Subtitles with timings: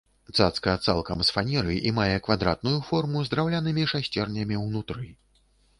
[0.37, 5.07] Цацка цалкам з фанеры і мае квадратную форму з драўлянымі шасцернямі ўнутры.